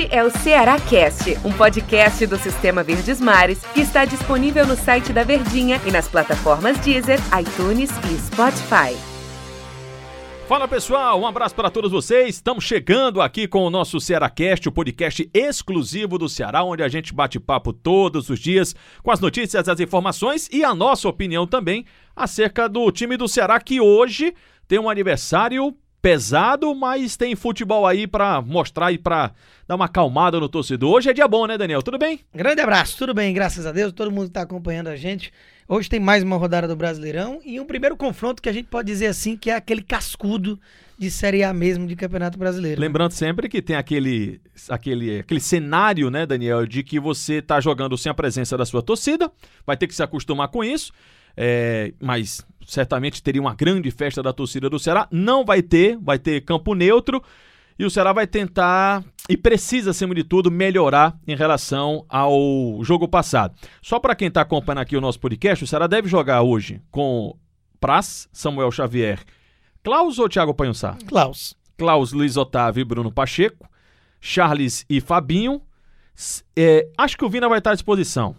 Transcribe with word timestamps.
Este 0.00 0.16
é 0.16 0.24
o 0.24 0.30
Ceará 0.30 0.80
Cast, 0.80 1.36
um 1.44 1.52
podcast 1.52 2.26
do 2.26 2.38
Sistema 2.38 2.82
Verdes 2.82 3.20
Mares 3.20 3.62
que 3.74 3.82
está 3.82 4.06
disponível 4.06 4.66
no 4.66 4.74
site 4.74 5.12
da 5.12 5.24
Verdinha 5.24 5.78
e 5.86 5.90
nas 5.90 6.08
plataformas 6.08 6.78
Deezer, 6.78 7.18
iTunes 7.38 7.90
e 8.10 8.18
Spotify. 8.18 8.96
Fala 10.48 10.66
pessoal, 10.66 11.20
um 11.20 11.26
abraço 11.26 11.54
para 11.54 11.70
todos 11.70 11.92
vocês. 11.92 12.36
Estamos 12.36 12.64
chegando 12.64 13.20
aqui 13.20 13.46
com 13.46 13.62
o 13.62 13.68
nosso 13.68 14.00
Cearacast, 14.00 14.66
o 14.70 14.72
podcast 14.72 15.28
exclusivo 15.34 16.16
do 16.16 16.30
Ceará, 16.30 16.64
onde 16.64 16.82
a 16.82 16.88
gente 16.88 17.12
bate 17.12 17.38
papo 17.38 17.70
todos 17.70 18.30
os 18.30 18.38
dias 18.38 18.74
com 19.02 19.10
as 19.10 19.20
notícias, 19.20 19.68
as 19.68 19.80
informações 19.80 20.48
e 20.50 20.64
a 20.64 20.74
nossa 20.74 21.10
opinião 21.10 21.46
também 21.46 21.84
acerca 22.16 22.70
do 22.70 22.90
time 22.90 23.18
do 23.18 23.28
Ceará 23.28 23.60
que 23.60 23.82
hoje 23.82 24.32
tem 24.66 24.78
um 24.78 24.88
aniversário 24.88 25.76
pesado, 26.00 26.74
mas 26.74 27.16
tem 27.16 27.36
futebol 27.36 27.86
aí 27.86 28.06
para 28.06 28.40
mostrar 28.40 28.92
e 28.92 28.98
para 28.98 29.32
dar 29.68 29.76
uma 29.76 29.84
acalmada 29.84 30.40
no 30.40 30.48
torcedor. 30.48 30.94
Hoje 30.94 31.10
é 31.10 31.12
dia 31.12 31.28
bom, 31.28 31.46
né, 31.46 31.58
Daniel? 31.58 31.82
Tudo 31.82 31.98
bem? 31.98 32.20
Grande 32.34 32.60
abraço, 32.60 32.96
tudo 32.96 33.14
bem, 33.14 33.32
graças 33.32 33.66
a 33.66 33.72
Deus, 33.72 33.92
todo 33.92 34.10
mundo 34.10 34.26
que 34.26 34.32
tá 34.32 34.42
acompanhando 34.42 34.88
a 34.88 34.96
gente. 34.96 35.32
Hoje 35.68 35.88
tem 35.88 36.00
mais 36.00 36.22
uma 36.22 36.36
rodada 36.36 36.66
do 36.66 36.74
Brasileirão 36.74 37.40
e 37.44 37.60
um 37.60 37.64
primeiro 37.64 37.96
confronto 37.96 38.42
que 38.42 38.48
a 38.48 38.52
gente 38.52 38.66
pode 38.66 38.86
dizer 38.86 39.06
assim 39.06 39.36
que 39.36 39.50
é 39.50 39.54
aquele 39.54 39.82
cascudo 39.82 40.58
de 40.98 41.10
Série 41.10 41.44
A 41.44 41.52
mesmo 41.52 41.86
de 41.86 41.94
Campeonato 41.94 42.38
Brasileiro. 42.38 42.80
Lembrando 42.80 43.12
sempre 43.12 43.48
que 43.48 43.62
tem 43.62 43.76
aquele, 43.76 44.40
aquele, 44.68 45.20
aquele 45.20 45.40
cenário, 45.40 46.10
né, 46.10 46.26
Daniel, 46.26 46.66
de 46.66 46.82
que 46.82 46.98
você 46.98 47.40
tá 47.40 47.60
jogando 47.60 47.96
sem 47.96 48.10
a 48.10 48.14
presença 48.14 48.56
da 48.56 48.66
sua 48.66 48.82
torcida, 48.82 49.30
vai 49.64 49.76
ter 49.76 49.86
que 49.86 49.94
se 49.94 50.02
acostumar 50.02 50.48
com 50.48 50.64
isso. 50.64 50.92
É, 51.42 51.94
mas 51.98 52.46
certamente 52.66 53.22
teria 53.22 53.40
uma 53.40 53.54
grande 53.54 53.90
festa 53.90 54.22
da 54.22 54.30
torcida 54.30 54.68
do 54.68 54.78
Ceará. 54.78 55.08
Não 55.10 55.42
vai 55.42 55.62
ter, 55.62 55.96
vai 55.96 56.18
ter 56.18 56.42
campo 56.42 56.74
neutro. 56.74 57.22
E 57.78 57.84
o 57.86 57.88
Ceará 57.88 58.12
vai 58.12 58.26
tentar 58.26 59.02
e 59.26 59.38
precisa, 59.38 59.92
acima 59.92 60.14
de 60.14 60.22
tudo, 60.22 60.50
melhorar 60.50 61.18
em 61.26 61.34
relação 61.34 62.04
ao 62.10 62.78
jogo 62.82 63.08
passado. 63.08 63.54
Só 63.80 63.98
para 63.98 64.14
quem 64.14 64.28
está 64.28 64.42
acompanhando 64.42 64.82
aqui 64.82 64.98
o 64.98 65.00
nosso 65.00 65.18
podcast, 65.18 65.64
o 65.64 65.66
Ceará 65.66 65.86
deve 65.86 66.06
jogar 66.06 66.42
hoje 66.42 66.82
com 66.90 67.34
Praz, 67.80 68.28
Samuel 68.30 68.70
Xavier, 68.70 69.18
Klaus 69.82 70.18
ou 70.18 70.28
Thiago 70.28 70.52
Panhussá? 70.52 70.98
Klaus. 71.06 71.56
Klaus, 71.78 72.12
Luiz 72.12 72.36
Otávio 72.36 72.82
e 72.82 72.84
Bruno 72.84 73.10
Pacheco, 73.10 73.66
Charles 74.20 74.84
e 74.90 75.00
Fabinho. 75.00 75.62
É, 76.54 76.86
acho 76.98 77.16
que 77.16 77.24
o 77.24 77.30
Vina 77.30 77.48
vai 77.48 77.60
estar 77.60 77.70
à 77.70 77.74
disposição. 77.74 78.36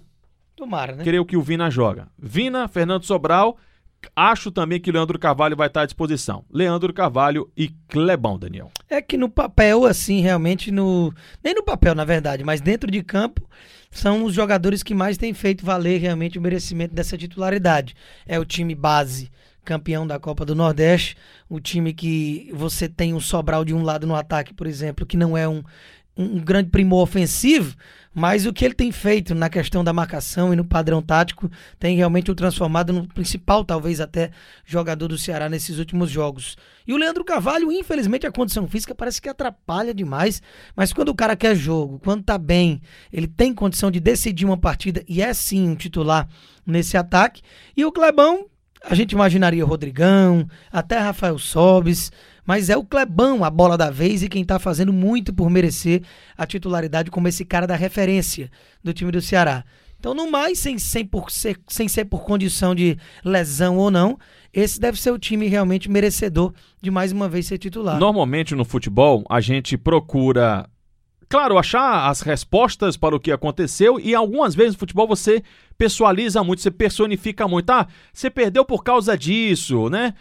Tomara, 0.56 0.96
né? 0.96 1.04
Creio 1.04 1.26
que 1.26 1.38
o 1.38 1.42
Vina 1.42 1.70
joga. 1.70 2.08
Vina, 2.18 2.68
Fernando 2.68 3.04
Sobral. 3.04 3.58
Acho 4.16 4.52
também 4.52 4.80
que 4.80 4.92
Leandro 4.92 5.20
Carvalho 5.20 5.56
vai 5.56 5.68
estar 5.68 5.82
à 5.82 5.86
disposição. 5.86 6.44
Leandro 6.52 6.92
Carvalho 6.92 7.52
e 7.56 7.70
Clebão, 7.88 8.38
Daniel. 8.38 8.72
É 8.90 9.00
que 9.00 9.16
no 9.16 9.30
papel, 9.30 9.86
assim, 9.86 10.22
realmente 10.22 10.72
no. 10.72 11.14
Nem 11.44 11.54
no 11.54 11.64
papel, 11.64 11.94
na 11.94 12.04
verdade, 12.04 12.44
mas 12.44 12.62
dentro 12.62 12.90
de 12.90 13.04
campo, 13.04 13.48
são 13.92 14.24
os 14.24 14.34
jogadores 14.34 14.82
que 14.82 14.96
mais 14.96 15.18
têm 15.18 15.34
feito 15.34 15.66
valer 15.66 16.00
realmente 16.00 16.40
o 16.40 16.42
merecimento 16.42 16.96
dessa 16.96 17.18
titularidade. 17.18 17.96
É 18.26 18.40
o 18.40 18.46
time 18.46 18.74
base 18.74 19.30
campeão 19.64 20.08
da 20.08 20.20
Copa 20.20 20.44
do 20.44 20.56
Nordeste, 20.56 21.16
o 21.48 21.60
time 21.60 21.94
que 21.94 22.50
você 22.54 22.90
tem 22.90 23.14
um 23.14 23.20
Sobral 23.20 23.64
de 23.64 23.74
um 23.74 23.84
lado 23.84 24.08
no 24.08 24.16
ataque, 24.16 24.54
por 24.54 24.66
exemplo, 24.66 25.06
que 25.06 25.16
não 25.16 25.38
é 25.38 25.48
um, 25.48 25.64
um 26.17 26.40
grande 26.40 26.70
primor 26.70 27.02
ofensivo, 27.02 27.76
mas 28.14 28.45
o 28.45 28.52
que 28.52 28.66
ele 28.66 28.73
tem 28.73 28.92
feito 28.92 29.34
na 29.34 29.50
questão 29.50 29.84
da 29.84 29.94
marcação 29.94 30.52
e 30.52 30.56
no 30.56 30.66
padrão 30.66 31.02
tático 31.02 31.50
tem 31.80 31.95
realmente 31.95 32.30
o 32.30 32.36
transformado 32.36 32.92
no 32.92 33.08
principal, 33.08 33.64
talvez 33.64 34.02
até, 34.02 34.31
jogador 34.66 35.08
do 35.08 35.18
Ceará 35.18 35.48
nesses 35.48 35.78
últimos 35.80 36.09
jogos. 36.09 36.58
E 36.86 36.94
o 36.94 36.98
Leandro 36.98 37.23
Carvalho, 37.23 37.72
infelizmente, 37.72 38.28
a 38.28 38.31
condição 38.31 38.68
física 38.68 38.94
parece 38.94 39.22
que 39.22 39.30
atrapalha 39.30 39.94
demais, 39.94 40.42
mas 40.76 40.92
quando 40.92 41.09
o 41.09 41.16
cara 41.16 41.38
quer 41.38 41.56
jogo, 41.56 42.00
quando 42.00 42.23
tá 42.23 42.38
bem, 42.38 42.81
ele 43.14 43.28
tem 43.28 43.53
condição 43.53 43.90
de 43.90 44.00
decidir 44.00 44.46
uma 44.46 44.58
partida 44.58 45.03
e 45.08 45.22
é 45.22 45.34
sim 45.34 45.70
um 45.70 45.75
titular 45.75 46.28
nesse 46.66 46.98
ataque. 46.98 47.42
E 47.78 47.86
o 47.86 47.91
Clebão, 47.94 48.47
a 48.84 48.94
gente 48.94 49.13
imaginaria 49.13 49.63
Rodrigão, 49.63 50.46
até 50.69 50.97
Rafael 50.97 51.40
Sobes, 51.40 52.12
mas 52.46 52.69
é 52.69 52.78
o 52.78 52.84
Clebão 52.84 53.44
a 53.44 53.50
bola 53.50 53.78
da 53.78 53.90
vez 53.90 54.24
e 54.24 54.29
quem 54.29 54.41
está 54.41 54.59
fazendo 54.59 54.91
muito 54.91 55.34
por 55.34 55.50
merecer 55.50 56.02
a 56.38 56.46
titularidade 56.46 57.12
como 57.12 57.28
esse 57.28 57.46
cara 57.46 57.68
da 57.68 57.75
referência 57.75 58.50
do 58.84 58.94
time 58.94 59.12
do 59.12 59.22
Ceará. 59.22 59.63
Então, 60.00 60.16
no 60.16 60.31
mais, 60.31 60.57
sem, 60.57 60.80
sem, 60.80 61.06
por 61.06 61.30
ser, 61.30 61.59
sem 61.68 61.88
ser 61.88 62.06
por 62.06 62.24
condição 62.24 62.74
de 62.74 62.97
lesão 63.24 63.78
ou 63.78 63.91
não, 63.91 64.18
esse 64.51 64.80
deve 64.80 65.00
ser 65.00 65.12
o 65.12 65.19
time 65.19 65.47
realmente 65.47 65.90
merecedor 65.90 66.53
de 66.81 66.90
mais 66.90 67.12
uma 67.12 67.30
vez 67.30 67.46
ser 67.46 67.59
titular. 67.59 68.00
Normalmente 68.00 68.56
no 68.56 68.66
futebol, 68.66 69.24
a 69.30 69.40
gente 69.40 69.78
procura 69.78 70.68
claro, 71.31 71.57
achar 71.57 72.09
as 72.09 72.19
respostas 72.19 72.97
para 72.97 73.16
o 73.16 73.19
que 73.19 73.31
aconteceu 73.31 73.97
e 73.97 74.13
algumas 74.13 74.53
vezes 74.53 74.74
no 74.74 74.80
futebol 74.80 75.07
você 75.07 75.41
pessoaliza 75.78 76.44
muito, 76.44 76.62
você 76.62 76.69
personifica 76.69 77.47
muito. 77.47 77.69
Ah, 77.69 77.88
você 78.12 78.30
perdeu 78.30 78.66
por 78.66 78.84
causa 78.84 79.18
disso, 79.18 79.90
né? 79.90 80.13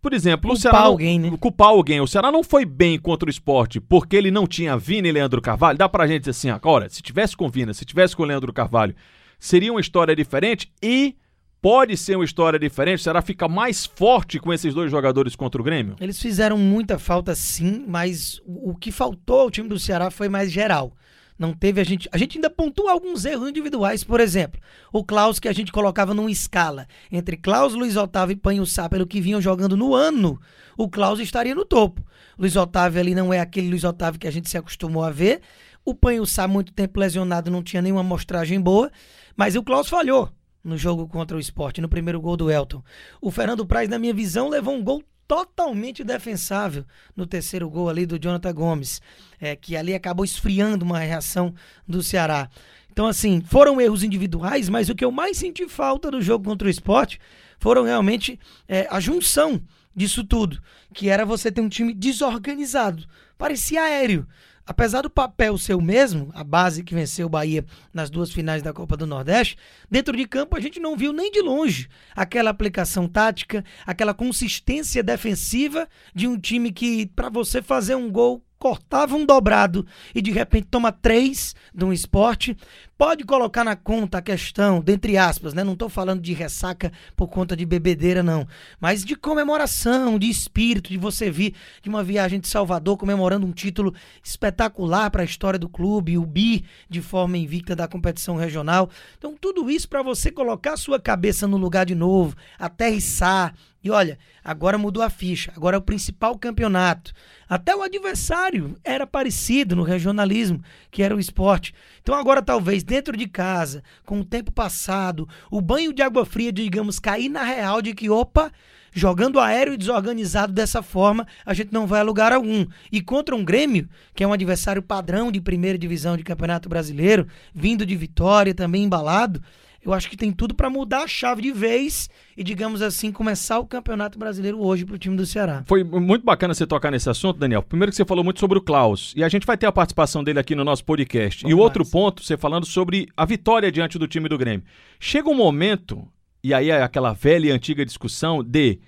Por 0.00 0.12
exemplo, 0.12 0.48
culpar 0.48 0.56
o 0.56 0.60
Ceará. 0.60 0.78
Não, 0.78 0.86
alguém, 0.86 1.18
né? 1.18 1.36
Culpar 1.38 1.68
alguém. 1.68 2.00
O 2.00 2.06
Ceará 2.06 2.30
não 2.30 2.44
foi 2.44 2.64
bem 2.64 2.98
contra 2.98 3.26
o 3.26 3.30
esporte 3.30 3.80
porque 3.80 4.16
ele 4.16 4.30
não 4.30 4.46
tinha 4.46 4.76
Vina 4.76 5.08
e 5.08 5.12
Leandro 5.12 5.42
Carvalho. 5.42 5.76
Dá 5.76 5.88
pra 5.88 6.06
gente 6.06 6.20
dizer 6.20 6.30
assim, 6.30 6.50
ó, 6.50 6.58
olha, 6.62 6.88
se 6.88 7.02
tivesse 7.02 7.36
com 7.36 7.48
Vina, 7.48 7.74
se 7.74 7.84
tivesse 7.84 8.14
com 8.14 8.24
Leandro 8.24 8.52
Carvalho, 8.52 8.94
seria 9.38 9.72
uma 9.72 9.80
história 9.80 10.14
diferente 10.14 10.72
e 10.80 11.16
pode 11.60 11.96
ser 11.96 12.16
uma 12.16 12.24
história 12.24 12.58
diferente. 12.58 13.00
O 13.00 13.02
Ceará 13.02 13.20
fica 13.20 13.48
mais 13.48 13.86
forte 13.86 14.38
com 14.38 14.52
esses 14.52 14.72
dois 14.72 14.90
jogadores 14.90 15.34
contra 15.34 15.60
o 15.60 15.64
Grêmio? 15.64 15.96
Eles 16.00 16.20
fizeram 16.20 16.56
muita 16.56 16.98
falta, 16.98 17.34
sim, 17.34 17.84
mas 17.86 18.40
o 18.46 18.76
que 18.76 18.92
faltou 18.92 19.40
ao 19.40 19.50
time 19.50 19.68
do 19.68 19.78
Ceará 19.78 20.10
foi 20.10 20.28
mais 20.28 20.52
geral. 20.52 20.92
Não 21.38 21.52
teve 21.52 21.80
a 21.80 21.84
gente. 21.84 22.08
A 22.10 22.18
gente 22.18 22.36
ainda 22.36 22.50
pontua 22.50 22.90
alguns 22.90 23.24
erros 23.24 23.48
individuais, 23.48 24.02
por 24.02 24.18
exemplo. 24.18 24.60
O 24.92 25.04
Klaus, 25.04 25.38
que 25.38 25.48
a 25.48 25.52
gente 25.52 25.70
colocava 25.70 26.12
numa 26.12 26.30
escala 26.30 26.88
entre 27.12 27.36
Klaus, 27.36 27.74
Luiz 27.74 27.96
Otávio 27.96 28.32
e 28.32 28.36
Panho 28.36 28.66
Sá, 28.66 28.88
pelo 28.88 29.06
que 29.06 29.20
vinham 29.20 29.40
jogando 29.40 29.76
no 29.76 29.94
ano, 29.94 30.40
o 30.76 30.88
Klaus 30.88 31.20
estaria 31.20 31.54
no 31.54 31.64
topo. 31.64 32.02
Luiz 32.36 32.56
Otávio 32.56 33.00
ali 33.00 33.14
não 33.14 33.32
é 33.32 33.38
aquele 33.38 33.68
Luiz 33.68 33.84
Otávio 33.84 34.18
que 34.18 34.26
a 34.26 34.32
gente 34.32 34.50
se 34.50 34.58
acostumou 34.58 35.04
a 35.04 35.10
ver. 35.10 35.40
O 35.84 35.94
Panho 35.94 36.26
Sá, 36.26 36.48
muito 36.48 36.72
tempo 36.72 36.98
lesionado, 36.98 37.50
não 37.50 37.62
tinha 37.62 37.80
nenhuma 37.80 38.00
amostragem 38.00 38.60
boa. 38.60 38.90
Mas 39.36 39.54
o 39.54 39.62
Klaus 39.62 39.88
falhou 39.88 40.30
no 40.64 40.76
jogo 40.76 41.06
contra 41.06 41.36
o 41.36 41.40
esporte, 41.40 41.80
no 41.80 41.88
primeiro 41.88 42.20
gol 42.20 42.36
do 42.36 42.50
Elton. 42.50 42.82
O 43.20 43.30
Fernando 43.30 43.64
Praz, 43.64 43.88
na 43.88 43.98
minha 43.98 44.12
visão, 44.12 44.48
levou 44.48 44.74
um 44.74 44.82
gol 44.82 45.04
totalmente 45.28 46.02
defensável 46.02 46.84
no 47.14 47.26
terceiro 47.26 47.68
gol 47.68 47.90
ali 47.90 48.06
do 48.06 48.18
Jonathan 48.18 48.54
Gomes, 48.54 49.02
é, 49.38 49.54
que 49.54 49.76
ali 49.76 49.94
acabou 49.94 50.24
esfriando 50.24 50.84
uma 50.84 50.98
reação 50.98 51.54
do 51.86 52.02
Ceará. 52.02 52.48
Então, 52.90 53.06
assim, 53.06 53.42
foram 53.42 53.80
erros 53.80 54.02
individuais, 54.02 54.68
mas 54.68 54.88
o 54.88 54.94
que 54.94 55.04
eu 55.04 55.12
mais 55.12 55.36
senti 55.36 55.68
falta 55.68 56.10
do 56.10 56.20
jogo 56.20 56.46
contra 56.46 56.66
o 56.66 56.70
esporte 56.70 57.20
foram 57.60 57.84
realmente 57.84 58.40
é, 58.66 58.88
a 58.90 58.98
junção 58.98 59.60
disso 59.94 60.24
tudo, 60.24 60.60
que 60.94 61.08
era 61.08 61.26
você 61.26 61.52
ter 61.52 61.60
um 61.60 61.68
time 61.68 61.92
desorganizado, 61.92 63.04
parecia 63.36 63.82
aéreo 63.82 64.26
apesar 64.68 65.00
do 65.00 65.08
papel 65.08 65.56
ser 65.56 65.72
o 65.72 65.80
mesmo, 65.80 66.30
a 66.34 66.44
base 66.44 66.84
que 66.84 66.94
venceu 66.94 67.26
o 67.26 67.30
Bahia 67.30 67.64
nas 67.92 68.10
duas 68.10 68.30
finais 68.30 68.62
da 68.62 68.70
Copa 68.70 68.98
do 68.98 69.06
Nordeste, 69.06 69.56
dentro 69.90 70.14
de 70.14 70.26
campo 70.26 70.54
a 70.54 70.60
gente 70.60 70.78
não 70.78 70.94
viu 70.94 71.10
nem 71.10 71.32
de 71.32 71.40
longe 71.40 71.88
aquela 72.14 72.50
aplicação 72.50 73.08
tática, 73.08 73.64
aquela 73.86 74.12
consistência 74.12 75.02
defensiva 75.02 75.88
de 76.14 76.28
um 76.28 76.38
time 76.38 76.70
que, 76.70 77.06
para 77.06 77.30
você 77.30 77.62
fazer 77.62 77.94
um 77.94 78.12
gol 78.12 78.44
cortava 78.58 79.16
um 79.16 79.24
dobrado 79.24 79.86
e 80.14 80.20
de 80.20 80.32
repente 80.32 80.66
toma 80.70 80.90
três 80.90 81.54
de 81.72 81.84
um 81.84 81.92
esporte, 81.92 82.56
pode 82.98 83.24
colocar 83.24 83.62
na 83.62 83.76
conta 83.76 84.18
a 84.18 84.22
questão, 84.22 84.80
dentre 84.80 85.16
aspas, 85.16 85.54
né? 85.54 85.62
Não 85.62 85.74
estou 85.74 85.88
falando 85.88 86.20
de 86.20 86.32
ressaca 86.32 86.92
por 87.14 87.28
conta 87.28 87.56
de 87.56 87.64
bebedeira, 87.64 88.24
não. 88.24 88.44
Mas 88.80 89.04
de 89.04 89.14
comemoração, 89.14 90.18
de 90.18 90.28
espírito, 90.28 90.90
de 90.90 90.98
você 90.98 91.30
vir 91.30 91.54
de 91.80 91.88
uma 91.88 92.02
viagem 92.02 92.40
de 92.40 92.48
Salvador 92.48 92.96
comemorando 92.96 93.46
um 93.46 93.52
título 93.52 93.94
espetacular 94.22 95.12
para 95.12 95.22
a 95.22 95.24
história 95.24 95.60
do 95.60 95.68
clube, 95.68 96.18
o 96.18 96.26
bi 96.26 96.64
de 96.90 97.00
forma 97.00 97.38
invicta 97.38 97.76
da 97.76 97.86
competição 97.86 98.34
regional. 98.34 98.90
Então, 99.16 99.36
tudo 99.40 99.70
isso 99.70 99.88
para 99.88 100.02
você 100.02 100.32
colocar 100.32 100.72
a 100.72 100.76
sua 100.76 100.98
cabeça 100.98 101.46
no 101.46 101.56
lugar 101.56 101.86
de 101.86 101.94
novo, 101.94 102.34
aterrissar, 102.58 103.54
e 103.82 103.90
olha, 103.90 104.18
agora 104.42 104.76
mudou 104.76 105.02
a 105.02 105.08
ficha, 105.08 105.52
agora 105.56 105.76
é 105.76 105.78
o 105.78 105.82
principal 105.82 106.36
campeonato. 106.36 107.12
Até 107.48 107.74
o 107.74 107.82
adversário 107.82 108.76
era 108.82 109.06
parecido 109.06 109.76
no 109.76 109.84
regionalismo, 109.84 110.62
que 110.90 111.02
era 111.02 111.14
o 111.14 111.20
esporte. 111.20 111.72
Então 112.02 112.14
agora 112.14 112.42
talvez 112.42 112.82
dentro 112.88 113.14
de 113.14 113.28
casa, 113.28 113.82
com 114.06 114.20
o 114.20 114.24
tempo 114.24 114.50
passado, 114.50 115.28
o 115.50 115.60
banho 115.60 115.92
de 115.92 116.00
água 116.00 116.24
fria, 116.24 116.50
digamos, 116.50 116.98
cair 116.98 117.28
na 117.28 117.42
real 117.42 117.82
de 117.82 117.94
que, 117.94 118.08
opa, 118.08 118.50
jogando 118.90 119.38
aéreo 119.38 119.74
e 119.74 119.76
desorganizado 119.76 120.54
dessa 120.54 120.82
forma, 120.82 121.26
a 121.44 121.52
gente 121.52 121.70
não 121.70 121.86
vai 121.86 122.00
a 122.00 122.02
lugar 122.02 122.32
algum. 122.32 122.66
E 122.90 123.02
contra 123.02 123.36
um 123.36 123.44
Grêmio, 123.44 123.86
que 124.14 124.24
é 124.24 124.26
um 124.26 124.32
adversário 124.32 124.82
padrão 124.82 125.30
de 125.30 125.38
primeira 125.38 125.76
divisão 125.76 126.16
de 126.16 126.24
Campeonato 126.24 126.66
Brasileiro, 126.66 127.28
vindo 127.54 127.84
de 127.84 127.94
vitória, 127.94 128.54
também 128.54 128.84
embalado, 128.84 129.42
eu 129.88 129.94
acho 129.94 130.10
que 130.10 130.16
tem 130.16 130.30
tudo 130.30 130.54
para 130.54 130.68
mudar 130.68 131.04
a 131.04 131.08
chave 131.08 131.40
de 131.40 131.50
vez 131.50 132.10
e, 132.36 132.44
digamos 132.44 132.82
assim, 132.82 133.10
começar 133.10 133.58
o 133.58 133.66
Campeonato 133.66 134.18
Brasileiro 134.18 134.60
hoje 134.60 134.84
para 134.84 134.94
o 134.94 134.98
time 134.98 135.16
do 135.16 135.24
Ceará. 135.24 135.64
Foi 135.66 135.82
muito 135.82 136.24
bacana 136.24 136.52
você 136.52 136.66
tocar 136.66 136.90
nesse 136.90 137.08
assunto, 137.08 137.38
Daniel. 137.38 137.62
Primeiro 137.62 137.90
que 137.90 137.96
você 137.96 138.04
falou 138.04 138.22
muito 138.22 138.38
sobre 138.38 138.58
o 138.58 138.60
Klaus, 138.60 139.14
e 139.16 139.24
a 139.24 139.28
gente 139.30 139.46
vai 139.46 139.56
ter 139.56 139.66
a 139.66 139.72
participação 139.72 140.22
dele 140.22 140.38
aqui 140.38 140.54
no 140.54 140.62
nosso 140.62 140.84
podcast. 140.84 141.42
Vamos 141.42 141.50
e 141.50 141.54
o 141.58 141.62
outro 141.62 141.86
ponto, 141.86 142.22
você 142.22 142.36
falando 142.36 142.66
sobre 142.66 143.08
a 143.16 143.24
vitória 143.24 143.72
diante 143.72 143.98
do 143.98 144.06
time 144.06 144.28
do 144.28 144.36
Grêmio. 144.36 144.62
Chega 145.00 145.30
um 145.30 145.34
momento, 145.34 146.06
e 146.44 146.52
aí 146.52 146.68
é 146.68 146.82
aquela 146.82 147.14
velha 147.14 147.46
e 147.46 147.50
antiga 147.50 147.84
discussão 147.84 148.44
de 148.44 148.78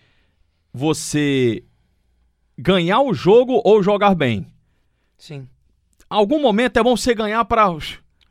você 0.73 1.65
ganhar 2.59 3.01
o 3.01 3.15
jogo 3.15 3.63
ou 3.65 3.83
jogar 3.83 4.15
bem. 4.15 4.47
Sim. 5.17 5.49
Algum 6.11 6.41
momento 6.41 6.77
é 6.77 6.83
bom 6.83 6.95
você 6.95 7.15
ganhar 7.15 7.43
para 7.47 7.71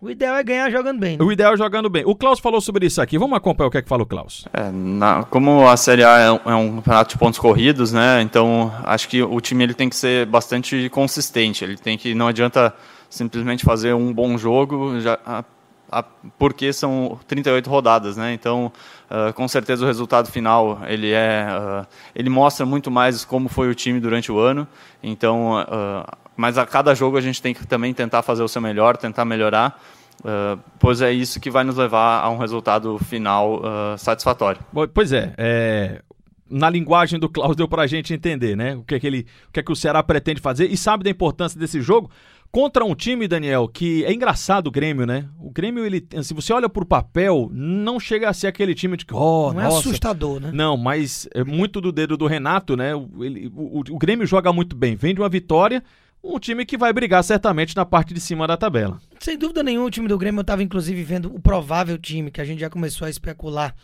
o 0.01 0.09
ideal 0.09 0.37
é 0.37 0.43
ganhar 0.43 0.69
jogando 0.69 0.99
bem. 0.99 1.17
Né? 1.17 1.23
O 1.23 1.29
ideal 1.29 1.53
é 1.53 1.57
jogando 1.57 1.89
bem. 1.89 2.03
O 2.05 2.15
Klaus 2.15 2.39
falou 2.39 2.61
sobre 2.61 2.85
isso 2.85 3.01
aqui. 3.01 3.17
Vamos 3.17 3.35
acompanhar 3.35 3.67
o 3.67 3.71
que 3.71 3.79
é 3.79 3.81
que 3.81 3.89
fala 3.89 4.03
o 4.03 4.05
Klaus. 4.05 4.47
É, 4.53 4.71
na, 4.71 5.25
como 5.25 5.67
a 5.67 5.75
Série 5.75 6.05
A 6.05 6.17
é 6.17 6.31
um, 6.31 6.39
é 6.45 6.55
um, 6.55 6.75
campeonato 6.77 7.09
de 7.11 7.17
pontos 7.17 7.37
corridos, 7.37 7.91
né? 7.91 8.21
Então 8.21 8.73
acho 8.85 9.09
que 9.09 9.21
o 9.21 9.41
time 9.41 9.63
ele 9.63 9.73
tem 9.73 9.89
que 9.89 9.97
ser 9.97 10.25
bastante 10.25 10.87
consistente. 10.89 11.65
Ele 11.65 11.75
tem 11.75 11.97
que 11.97 12.15
não 12.15 12.29
adianta 12.29 12.73
simplesmente 13.09 13.65
fazer 13.65 13.93
um 13.93 14.13
bom 14.13 14.37
jogo, 14.37 15.01
já, 15.01 15.19
a, 15.25 15.43
a, 15.91 16.03
porque 16.37 16.71
são 16.71 17.19
38 17.27 17.69
rodadas, 17.69 18.15
né? 18.15 18.33
Então 18.33 18.71
uh, 19.11 19.33
com 19.33 19.49
certeza 19.49 19.83
o 19.83 19.87
resultado 19.87 20.31
final 20.31 20.79
ele 20.87 21.11
é, 21.11 21.45
uh, 21.51 21.85
ele 22.15 22.29
mostra 22.29 22.65
muito 22.65 22.89
mais 22.89 23.25
como 23.25 23.49
foi 23.49 23.67
o 23.69 23.75
time 23.75 23.99
durante 23.99 24.31
o 24.31 24.39
ano. 24.39 24.65
Então 25.03 25.59
uh, 25.59 26.05
mas 26.39 26.57
a 26.57 26.65
cada 26.65 26.95
jogo 26.95 27.17
a 27.17 27.21
gente 27.21 27.41
tem 27.41 27.53
que 27.53 27.67
também 27.67 27.93
tentar 27.93 28.21
fazer 28.21 28.41
o 28.41 28.47
seu 28.47 28.61
melhor, 28.61 28.95
tentar 28.95 29.25
melhorar, 29.25 29.77
uh, 30.21 30.57
pois 30.79 31.01
é 31.01 31.11
isso 31.11 31.37
que 31.37 31.51
vai 31.51 31.65
nos 31.65 31.75
levar 31.75 32.23
a 32.23 32.29
um 32.29 32.37
resultado 32.37 32.97
final 32.97 33.57
uh, 33.57 33.97
satisfatório. 33.97 34.61
Pois 34.93 35.11
é, 35.11 35.33
é, 35.37 36.01
na 36.49 36.69
linguagem 36.69 37.19
do 37.19 37.27
Klaus 37.27 37.57
deu 37.57 37.67
para 37.67 37.81
a 37.81 37.87
gente 37.87 38.13
entender, 38.13 38.55
né? 38.55 38.73
O 38.77 38.83
que 38.83 38.95
é 38.95 38.99
que 39.01 39.05
ele, 39.05 39.27
o 39.49 39.51
que 39.51 39.59
é 39.59 39.63
que 39.63 39.71
o 39.71 39.75
Ceará 39.75 40.01
pretende 40.01 40.39
fazer 40.39 40.71
e 40.71 40.77
sabe 40.77 41.03
da 41.03 41.09
importância 41.09 41.59
desse 41.59 41.81
jogo 41.81 42.09
contra 42.49 42.85
um 42.85 42.95
time, 42.95 43.27
Daniel, 43.27 43.67
que 43.67 44.05
é 44.05 44.13
engraçado 44.13 44.67
o 44.67 44.71
Grêmio, 44.71 45.05
né? 45.05 45.27
O 45.41 45.51
Grêmio, 45.51 45.85
ele, 45.85 46.07
se 46.23 46.33
você 46.33 46.53
olha 46.53 46.69
por 46.69 46.85
papel, 46.85 47.49
não 47.51 47.99
chega 47.99 48.29
a 48.29 48.33
ser 48.33 48.47
aquele 48.47 48.73
time 48.73 48.95
de 48.95 49.05
que, 49.05 49.13
oh, 49.13 49.51
não 49.51 49.59
é 49.59 49.63
nossa. 49.65 49.75
é 49.75 49.79
assustador, 49.79 50.39
né? 50.39 50.51
Não, 50.53 50.77
mas 50.77 51.27
é 51.33 51.43
muito 51.43 51.81
do 51.81 51.91
dedo 51.91 52.15
do 52.15 52.27
Renato, 52.27 52.77
né? 52.77 52.91
Ele, 53.19 53.51
o, 53.53 53.79
o, 53.79 53.83
o 53.91 53.97
Grêmio 53.97 54.25
joga 54.25 54.53
muito 54.53 54.73
bem, 54.73 54.95
vem 54.95 55.13
de 55.13 55.19
uma 55.19 55.27
vitória 55.27 55.83
um 56.23 56.39
time 56.39 56.65
que 56.65 56.77
vai 56.77 56.91
brigar 56.91 57.23
certamente 57.23 57.75
na 57.75 57.85
parte 57.85 58.13
de 58.13 58.19
cima 58.19 58.47
da 58.47 58.57
tabela. 58.57 58.99
Sem 59.19 59.37
dúvida 59.37 59.63
nenhuma, 59.63 59.87
o 59.87 59.91
time 59.91 60.07
do 60.07 60.17
Grêmio, 60.17 60.39
eu 60.39 60.41
estava 60.41 60.63
inclusive 60.63 61.01
vendo 61.03 61.33
o 61.33 61.39
provável 61.39 61.97
time 61.97 62.31
que 62.31 62.41
a 62.41 62.45
gente 62.45 62.59
já 62.59 62.69
começou 62.69 63.05
a 63.05 63.09
especular 63.09 63.75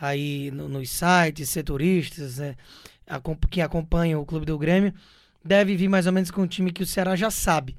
aí 0.00 0.50
no, 0.50 0.68
nos 0.68 0.90
sites, 0.90 1.48
setoristas, 1.48 2.38
né, 2.38 2.56
que 3.50 3.60
acompanham 3.60 4.20
o 4.20 4.26
clube 4.26 4.46
do 4.46 4.58
Grêmio, 4.58 4.92
deve 5.44 5.76
vir 5.76 5.88
mais 5.88 6.06
ou 6.06 6.12
menos 6.12 6.30
com 6.30 6.42
um 6.42 6.46
time 6.46 6.72
que 6.72 6.82
o 6.82 6.86
Ceará 6.86 7.14
já 7.14 7.30
sabe. 7.30 7.76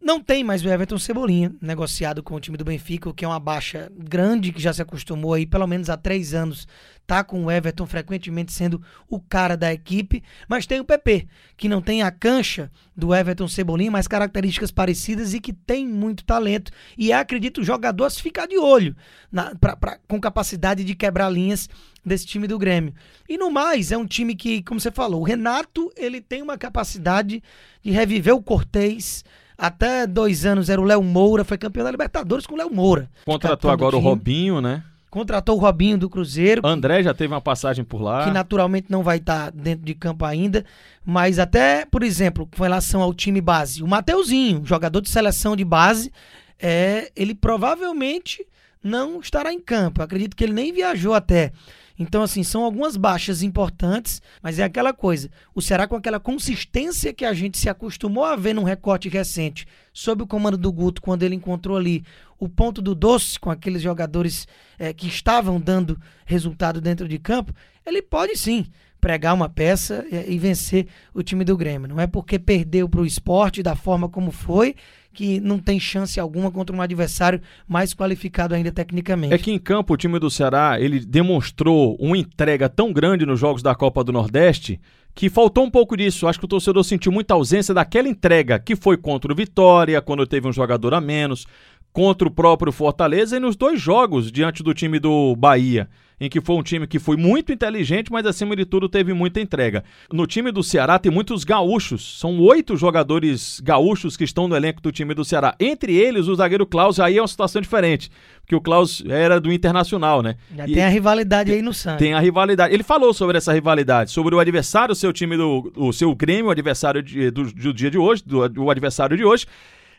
Não 0.00 0.20
tem 0.20 0.44
mais 0.44 0.64
o 0.64 0.68
Everton 0.68 0.96
Cebolinha 0.96 1.52
negociado 1.60 2.22
com 2.22 2.36
o 2.36 2.40
time 2.40 2.56
do 2.56 2.64
Benfica, 2.64 3.10
o 3.10 3.14
que 3.14 3.24
é 3.24 3.28
uma 3.28 3.40
baixa 3.40 3.90
grande 3.96 4.52
que 4.52 4.62
já 4.62 4.72
se 4.72 4.80
acostumou 4.80 5.34
aí, 5.34 5.44
pelo 5.44 5.66
menos 5.66 5.90
há 5.90 5.96
três 5.96 6.34
anos, 6.34 6.68
tá 7.04 7.24
com 7.24 7.44
o 7.44 7.50
Everton 7.50 7.84
frequentemente 7.84 8.52
sendo 8.52 8.80
o 9.08 9.18
cara 9.18 9.56
da 9.56 9.72
equipe. 9.72 10.22
Mas 10.48 10.66
tem 10.66 10.78
o 10.78 10.84
PP, 10.84 11.26
que 11.56 11.68
não 11.68 11.82
tem 11.82 12.02
a 12.02 12.12
cancha 12.12 12.70
do 12.96 13.12
Everton 13.12 13.48
Cebolinha, 13.48 13.90
mas 13.90 14.06
características 14.06 14.70
parecidas 14.70 15.34
e 15.34 15.40
que 15.40 15.52
tem 15.52 15.84
muito 15.84 16.24
talento. 16.24 16.70
E 16.96 17.10
é, 17.10 17.16
acredito, 17.16 17.60
o 17.60 17.64
jogador 17.64 18.04
a 18.04 18.10
se 18.10 18.22
ficar 18.22 18.46
de 18.46 18.56
olho, 18.56 18.94
na, 19.32 19.56
pra, 19.56 19.74
pra, 19.74 19.98
com 20.06 20.20
capacidade 20.20 20.84
de 20.84 20.94
quebrar 20.94 21.28
linhas 21.28 21.68
desse 22.06 22.24
time 22.24 22.46
do 22.46 22.56
Grêmio. 22.56 22.94
E 23.28 23.36
no 23.36 23.50
mais, 23.50 23.90
é 23.90 23.98
um 23.98 24.06
time 24.06 24.36
que, 24.36 24.62
como 24.62 24.78
você 24.78 24.92
falou, 24.92 25.22
o 25.22 25.24
Renato 25.24 25.90
ele 25.96 26.20
tem 26.20 26.40
uma 26.40 26.56
capacidade 26.56 27.42
de 27.82 27.90
reviver 27.90 28.34
o 28.34 28.42
Cortez 28.42 29.24
até 29.58 30.06
dois 30.06 30.46
anos 30.46 30.70
era 30.70 30.80
o 30.80 30.84
Léo 30.84 31.02
Moura, 31.02 31.44
foi 31.44 31.58
campeão 31.58 31.84
da 31.84 31.90
Libertadores 31.90 32.46
com 32.46 32.54
o 32.54 32.56
Léo 32.56 32.72
Moura. 32.72 33.10
Contratou 33.24 33.70
agora 33.70 33.96
o 33.96 33.98
Robinho, 33.98 34.60
né? 34.60 34.84
Contratou 35.10 35.56
o 35.56 35.58
Robinho 35.58 35.98
do 35.98 36.08
Cruzeiro. 36.08 36.62
André 36.64 37.02
já 37.02 37.12
teve 37.12 37.32
uma 37.32 37.40
passagem 37.40 37.84
por 37.84 38.00
lá. 38.00 38.24
Que 38.24 38.30
naturalmente 38.30 38.86
não 38.90 39.02
vai 39.02 39.16
estar 39.16 39.46
tá 39.46 39.50
dentro 39.50 39.84
de 39.84 39.94
campo 39.94 40.24
ainda. 40.24 40.64
Mas 41.04 41.38
até, 41.38 41.84
por 41.86 42.02
exemplo, 42.02 42.46
com 42.46 42.62
relação 42.62 43.00
ao 43.02 43.12
time 43.12 43.40
base, 43.40 43.82
o 43.82 43.88
Mateuzinho, 43.88 44.64
jogador 44.64 45.00
de 45.00 45.08
seleção 45.08 45.56
de 45.56 45.64
base, 45.64 46.12
é, 46.58 47.10
ele 47.16 47.34
provavelmente 47.34 48.46
não 48.84 49.18
estará 49.18 49.52
em 49.52 49.60
campo. 49.60 50.00
Eu 50.00 50.04
acredito 50.04 50.36
que 50.36 50.44
ele 50.44 50.52
nem 50.52 50.72
viajou 50.72 51.14
até. 51.14 51.52
Então, 51.98 52.22
assim, 52.22 52.44
são 52.44 52.62
algumas 52.62 52.96
baixas 52.96 53.42
importantes, 53.42 54.22
mas 54.40 54.58
é 54.58 54.62
aquela 54.62 54.92
coisa. 54.92 55.28
O 55.54 55.60
Ceará, 55.60 55.88
com 55.88 55.96
aquela 55.96 56.20
consistência 56.20 57.12
que 57.12 57.24
a 57.24 57.32
gente 57.32 57.58
se 57.58 57.68
acostumou 57.68 58.24
a 58.24 58.36
ver 58.36 58.54
num 58.54 58.62
recorte 58.62 59.08
recente, 59.08 59.66
sob 59.92 60.22
o 60.22 60.26
comando 60.26 60.56
do 60.56 60.70
Guto, 60.70 61.02
quando 61.02 61.24
ele 61.24 61.34
encontrou 61.34 61.76
ali 61.76 62.04
o 62.38 62.48
ponto 62.48 62.80
do 62.80 62.94
doce 62.94 63.38
com 63.38 63.50
aqueles 63.50 63.82
jogadores 63.82 64.46
é, 64.78 64.92
que 64.92 65.08
estavam 65.08 65.60
dando 65.60 66.00
resultado 66.24 66.80
dentro 66.80 67.08
de 67.08 67.18
campo, 67.18 67.52
ele 67.84 68.00
pode 68.00 68.36
sim 68.36 68.66
pregar 69.00 69.34
uma 69.34 69.48
peça 69.48 70.04
e, 70.10 70.34
e 70.34 70.38
vencer 70.38 70.86
o 71.12 71.22
time 71.22 71.44
do 71.44 71.56
Grêmio. 71.56 71.88
Não 71.88 72.00
é 72.00 72.06
porque 72.06 72.38
perdeu 72.38 72.88
para 72.88 73.00
o 73.00 73.06
esporte 73.06 73.62
da 73.62 73.74
forma 73.74 74.08
como 74.08 74.30
foi 74.30 74.76
que 75.18 75.40
não 75.40 75.58
tem 75.58 75.80
chance 75.80 76.20
alguma 76.20 76.48
contra 76.48 76.76
um 76.76 76.80
adversário 76.80 77.40
mais 77.66 77.92
qualificado 77.92 78.54
ainda 78.54 78.70
tecnicamente. 78.70 79.34
É 79.34 79.36
que 79.36 79.50
em 79.50 79.58
campo 79.58 79.92
o 79.92 79.96
time 79.96 80.16
do 80.16 80.30
Ceará 80.30 80.76
ele 80.78 81.00
demonstrou 81.04 81.96
uma 81.98 82.16
entrega 82.16 82.68
tão 82.68 82.92
grande 82.92 83.26
nos 83.26 83.40
jogos 83.40 83.60
da 83.60 83.74
Copa 83.74 84.04
do 84.04 84.12
Nordeste 84.12 84.80
que 85.16 85.28
faltou 85.28 85.64
um 85.64 85.70
pouco 85.72 85.96
disso. 85.96 86.28
Acho 86.28 86.38
que 86.38 86.44
o 86.44 86.48
torcedor 86.48 86.84
sentiu 86.84 87.10
muita 87.10 87.34
ausência 87.34 87.74
daquela 87.74 88.08
entrega 88.08 88.60
que 88.60 88.76
foi 88.76 88.96
contra 88.96 89.32
o 89.32 89.34
Vitória, 89.34 90.00
quando 90.00 90.24
teve 90.24 90.46
um 90.46 90.52
jogador 90.52 90.94
a 90.94 91.00
menos, 91.00 91.48
contra 91.92 92.28
o 92.28 92.30
próprio 92.30 92.70
Fortaleza 92.70 93.38
e 93.38 93.40
nos 93.40 93.56
dois 93.56 93.80
jogos 93.80 94.30
diante 94.30 94.62
do 94.62 94.72
time 94.72 95.00
do 95.00 95.34
Bahia 95.34 95.88
em 96.20 96.28
que 96.28 96.40
foi 96.40 96.56
um 96.56 96.62
time 96.62 96.86
que 96.86 96.98
foi 96.98 97.16
muito 97.16 97.52
inteligente, 97.52 98.10
mas 98.10 98.26
acima 98.26 98.56
de 98.56 98.64
tudo 98.64 98.88
teve 98.88 99.12
muita 99.12 99.40
entrega. 99.40 99.84
No 100.12 100.26
time 100.26 100.50
do 100.50 100.62
Ceará 100.62 100.98
tem 100.98 101.12
muitos 101.12 101.44
gaúchos, 101.44 102.18
são 102.18 102.38
oito 102.40 102.76
jogadores 102.76 103.60
gaúchos 103.60 104.16
que 104.16 104.24
estão 104.24 104.48
no 104.48 104.56
elenco 104.56 104.80
do 104.80 104.90
time 104.90 105.14
do 105.14 105.24
Ceará. 105.24 105.54
Entre 105.60 105.94
eles, 105.94 106.26
o 106.26 106.34
zagueiro 106.34 106.66
Klaus, 106.66 106.98
aí 106.98 107.18
é 107.18 107.22
uma 107.22 107.28
situação 107.28 107.62
diferente, 107.62 108.10
porque 108.40 108.54
o 108.54 108.60
Klaus 108.60 109.02
era 109.08 109.40
do 109.40 109.52
Internacional, 109.52 110.22
né? 110.22 110.36
Já 110.54 110.66
e 110.66 110.72
tem 110.72 110.84
a 110.84 110.88
rivalidade 110.88 111.52
aí 111.52 111.62
no 111.62 111.72
sangue. 111.72 111.98
Tem 111.98 112.14
a 112.14 112.20
rivalidade. 112.20 112.74
Ele 112.74 112.82
falou 112.82 113.14
sobre 113.14 113.38
essa 113.38 113.52
rivalidade, 113.52 114.10
sobre 114.10 114.34
o 114.34 114.40
adversário, 114.40 114.92
o 114.92 114.96
seu 114.96 115.12
time 115.12 115.36
do 115.36 115.72
o 115.76 115.92
seu 115.92 116.14
Grêmio, 116.14 116.46
o 116.46 116.50
adversário 116.50 117.02
de, 117.02 117.30
do, 117.30 117.44
do 117.52 117.72
dia 117.72 117.90
de 117.90 117.98
hoje, 117.98 118.22
do, 118.24 118.48
do 118.48 118.70
adversário 118.70 119.16
de 119.16 119.24
hoje. 119.24 119.46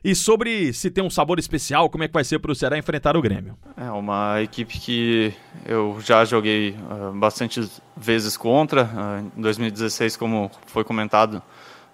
E 0.03 0.15
sobre 0.15 0.71
se 0.71 0.89
tem 0.89 1.03
um 1.03 1.09
sabor 1.09 1.39
especial, 1.39 1.89
como 1.89 2.03
é 2.03 2.07
que 2.07 2.13
vai 2.13 2.23
ser 2.23 2.39
para 2.39 2.51
o 2.51 2.55
Ceará 2.55 2.77
enfrentar 2.77 3.17
o 3.17 3.21
Grêmio? 3.21 3.57
É 3.75 3.91
uma 3.91 4.41
equipe 4.41 4.79
que 4.79 5.33
eu 5.65 5.97
já 5.99 6.23
joguei 6.23 6.71
uh, 6.71 7.11
bastante 7.13 7.69
vezes 7.97 8.37
contra. 8.37 8.85
Uh, 8.85 9.37
em 9.37 9.41
2016, 9.41 10.15
como 10.15 10.49
foi 10.67 10.85
comentado, 10.85 11.43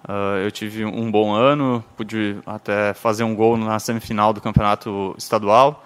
uh, 0.07 0.37
eu 0.43 0.51
tive 0.51 0.85
um 0.85 1.09
bom 1.09 1.33
ano, 1.33 1.83
pude 1.97 2.37
até 2.45 2.93
fazer 2.93 3.23
um 3.23 3.33
gol 3.33 3.57
na 3.57 3.79
semifinal 3.79 4.33
do 4.33 4.41
campeonato 4.41 5.15
estadual, 5.17 5.83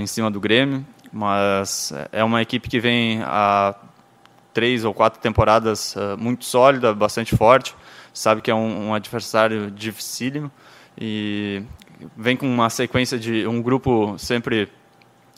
em 0.00 0.06
cima 0.06 0.30
do 0.30 0.40
Grêmio. 0.40 0.84
Mas 1.12 1.92
é 2.10 2.24
uma 2.24 2.40
equipe 2.40 2.66
que 2.70 2.80
vem 2.80 3.20
há 3.22 3.74
três 4.54 4.82
ou 4.86 4.94
quatro 4.94 5.20
temporadas 5.20 5.94
muito 6.18 6.46
sólida, 6.46 6.94
bastante 6.94 7.36
forte. 7.36 7.74
Sabe 8.14 8.40
que 8.40 8.50
é 8.50 8.54
um, 8.54 8.88
um 8.88 8.94
adversário 8.94 9.70
dificílimo 9.70 10.50
e 10.98 11.62
vem 12.16 12.36
com 12.36 12.46
uma 12.46 12.70
sequência 12.70 13.18
de 13.18 13.46
um 13.46 13.62
grupo 13.62 14.16
sempre 14.18 14.68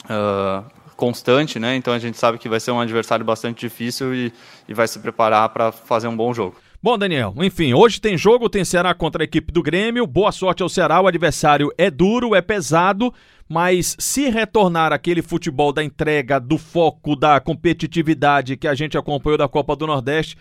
uh, 0.05 0.65
constante, 0.95 1.59
né? 1.59 1.75
Então 1.75 1.93
a 1.93 1.99
gente 1.99 2.17
sabe 2.17 2.37
que 2.37 2.49
vai 2.49 2.59
ser 2.59 2.71
um 2.71 2.79
adversário 2.79 3.25
bastante 3.25 3.59
difícil 3.59 4.13
e, 4.13 4.33
e 4.67 4.73
vai 4.73 4.87
se 4.87 4.99
preparar 4.99 5.49
para 5.49 5.71
fazer 5.71 6.07
um 6.07 6.15
bom 6.15 6.33
jogo. 6.33 6.55
Bom, 6.81 6.97
Daniel, 6.97 7.33
enfim, 7.37 7.73
hoje 7.73 7.99
tem 7.99 8.15
jogo, 8.15 8.47
tem 8.47 8.63
Ceará 8.63 8.93
contra 8.93 9.23
a 9.23 9.25
equipe 9.25 9.51
do 9.51 9.63
Grêmio. 9.63 10.05
Boa 10.05 10.31
sorte 10.31 10.61
ao 10.61 10.69
Ceará, 10.69 11.01
o 11.01 11.07
adversário 11.07 11.71
é 11.79 11.89
duro, 11.89 12.35
é 12.35 12.41
pesado, 12.41 13.11
mas 13.49 13.95
se 13.97 14.29
retornar 14.29 14.93
aquele 14.93 15.23
futebol 15.23 15.73
da 15.73 15.83
entrega, 15.83 16.39
do 16.39 16.59
foco, 16.59 17.15
da 17.15 17.39
competitividade 17.39 18.55
que 18.55 18.67
a 18.67 18.75
gente 18.75 18.97
acompanhou 18.97 19.37
da 19.37 19.47
Copa 19.47 19.75
do 19.75 19.87
Nordeste, 19.87 20.37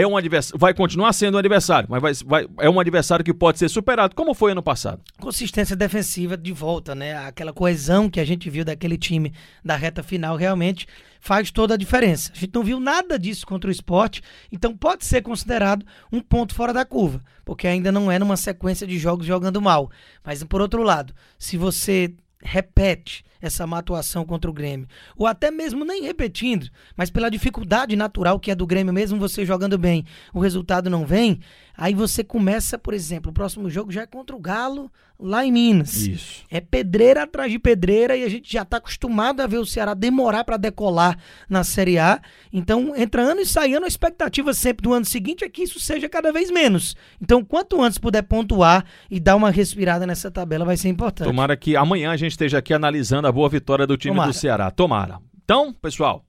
é 0.00 0.06
um 0.06 0.16
adversário, 0.16 0.58
vai 0.58 0.74
continuar 0.74 1.12
sendo 1.14 1.36
um 1.36 1.38
adversário, 1.38 1.88
mas 1.90 2.02
vai, 2.02 2.12
vai, 2.26 2.48
é 2.60 2.68
um 2.68 2.78
adversário 2.78 3.24
que 3.24 3.32
pode 3.32 3.58
ser 3.58 3.68
superado, 3.68 4.14
como 4.14 4.34
foi 4.34 4.52
ano 4.52 4.62
passado. 4.62 5.00
Consistência 5.18 5.74
defensiva 5.74 6.36
de 6.36 6.52
volta, 6.52 6.94
né? 6.94 7.16
Aquela 7.26 7.52
coesão 7.52 8.10
que 8.10 8.20
a 8.20 8.24
gente 8.24 8.50
viu 8.50 8.64
daquele 8.64 8.98
time 8.98 9.32
da 9.64 9.74
reta 9.74 10.02
final 10.02 10.36
realmente 10.36 10.86
faz 11.18 11.50
toda 11.50 11.74
a 11.74 11.76
diferença. 11.78 12.30
A 12.34 12.38
gente 12.38 12.54
não 12.54 12.62
viu 12.62 12.78
nada 12.78 13.18
disso 13.18 13.46
contra 13.46 13.68
o 13.68 13.72
esporte, 13.72 14.22
então 14.52 14.76
pode 14.76 15.06
ser 15.06 15.22
considerado 15.22 15.84
um 16.12 16.20
ponto 16.20 16.54
fora 16.54 16.74
da 16.74 16.84
curva, 16.84 17.22
porque 17.44 17.66
ainda 17.66 17.90
não 17.90 18.12
é 18.12 18.18
numa 18.18 18.36
sequência 18.36 18.86
de 18.86 18.98
jogos 18.98 19.26
jogando 19.26 19.62
mal. 19.62 19.90
Mas 20.22 20.44
por 20.44 20.60
outro 20.60 20.82
lado, 20.82 21.14
se 21.38 21.56
você 21.56 22.12
repete 22.42 23.24
essa 23.46 23.66
má 23.66 23.78
atuação 23.78 24.24
contra 24.24 24.50
o 24.50 24.54
Grêmio. 24.54 24.86
Ou 25.16 25.26
até 25.26 25.50
mesmo 25.50 25.84
nem 25.84 26.02
repetindo, 26.02 26.68
mas 26.96 27.10
pela 27.10 27.30
dificuldade 27.30 27.96
natural 27.96 28.38
que 28.38 28.50
é 28.50 28.54
do 28.54 28.66
Grêmio, 28.66 28.92
mesmo 28.92 29.18
você 29.18 29.44
jogando 29.44 29.78
bem, 29.78 30.04
o 30.32 30.40
resultado 30.40 30.90
não 30.90 31.06
vem. 31.06 31.40
Aí 31.76 31.94
você 31.94 32.24
começa, 32.24 32.78
por 32.78 32.94
exemplo, 32.94 33.30
o 33.30 33.34
próximo 33.34 33.68
jogo 33.68 33.92
já 33.92 34.02
é 34.02 34.06
contra 34.06 34.34
o 34.34 34.40
Galo, 34.40 34.90
lá 35.18 35.44
em 35.44 35.52
Minas. 35.52 35.94
Isso. 36.06 36.44
É 36.50 36.60
pedreira 36.60 37.22
atrás 37.22 37.50
de 37.50 37.58
pedreira 37.58 38.16
e 38.16 38.22
a 38.22 38.28
gente 38.28 38.52
já 38.52 38.62
está 38.62 38.76
acostumado 38.76 39.40
a 39.40 39.46
ver 39.46 39.58
o 39.58 39.66
Ceará 39.66 39.94
demorar 39.94 40.44
para 40.44 40.56
decolar 40.56 41.18
na 41.48 41.64
Série 41.64 41.98
A. 41.98 42.20
Então, 42.52 42.94
entra 42.96 43.22
ano 43.22 43.40
e 43.40 43.46
sai 43.46 43.74
ano, 43.74 43.84
a 43.84 43.88
expectativa 43.88 44.52
sempre 44.52 44.82
do 44.82 44.92
ano 44.92 45.04
seguinte 45.04 45.44
é 45.44 45.48
que 45.48 45.62
isso 45.62 45.80
seja 45.80 46.08
cada 46.08 46.32
vez 46.32 46.50
menos. 46.50 46.96
Então, 47.20 47.44
quanto 47.44 47.82
antes 47.82 47.98
puder 47.98 48.22
pontuar 48.22 48.84
e 49.10 49.18
dar 49.18 49.36
uma 49.36 49.50
respirada 49.50 50.06
nessa 50.06 50.30
tabela, 50.30 50.64
vai 50.64 50.76
ser 50.76 50.88
importante. 50.88 51.26
Tomara 51.26 51.56
que 51.56 51.76
amanhã 51.76 52.10
a 52.10 52.16
gente 52.16 52.32
esteja 52.32 52.58
aqui 52.58 52.74
analisando 52.74 53.26
a 53.26 53.30
boa 53.36 53.50
vitória 53.50 53.86
do 53.86 53.98
time 53.98 54.14
Tomara. 54.14 54.32
do 54.32 54.34
Ceará. 54.34 54.70
Tomara. 54.70 55.20
Então, 55.44 55.70
pessoal, 55.74 56.24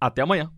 até 0.00 0.22
amanhã. 0.22 0.52